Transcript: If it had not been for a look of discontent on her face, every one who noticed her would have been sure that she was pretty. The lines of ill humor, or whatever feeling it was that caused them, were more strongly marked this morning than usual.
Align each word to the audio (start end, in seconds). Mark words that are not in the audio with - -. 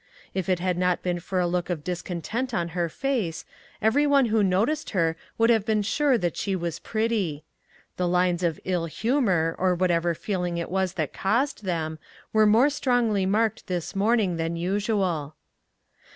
If 0.33 0.49
it 0.49 0.57
had 0.57 0.79
not 0.79 1.03
been 1.03 1.19
for 1.19 1.39
a 1.39 1.45
look 1.45 1.69
of 1.69 1.83
discontent 1.83 2.55
on 2.55 2.69
her 2.69 2.89
face, 2.89 3.45
every 3.83 4.07
one 4.07 4.25
who 4.25 4.41
noticed 4.41 4.89
her 4.97 5.15
would 5.37 5.51
have 5.51 5.63
been 5.63 5.83
sure 5.83 6.17
that 6.17 6.35
she 6.35 6.55
was 6.55 6.79
pretty. 6.79 7.43
The 7.97 8.07
lines 8.07 8.41
of 8.41 8.59
ill 8.65 8.87
humor, 8.87 9.55
or 9.59 9.75
whatever 9.75 10.15
feeling 10.15 10.57
it 10.57 10.71
was 10.71 10.93
that 10.93 11.13
caused 11.13 11.63
them, 11.65 11.99
were 12.33 12.47
more 12.47 12.71
strongly 12.71 13.27
marked 13.27 13.67
this 13.67 13.95
morning 13.95 14.37
than 14.37 14.55
usual. 14.55 15.35